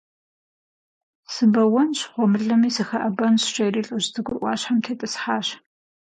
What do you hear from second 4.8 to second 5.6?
тетӀысхьащ.